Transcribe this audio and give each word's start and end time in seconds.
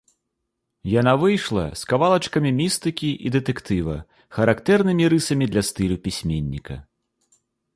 Яна 0.99 1.11
выйшла 1.23 1.65
з 1.81 1.91
кавалачкамі 1.91 2.51
містыкі 2.61 3.11
і 3.29 3.33
дэтэктыва, 3.37 3.95
характэрнымі 4.39 5.11
рысамі 5.15 5.45
для 5.53 5.61
стылю 5.69 5.97
пісьменніка. 6.09 6.75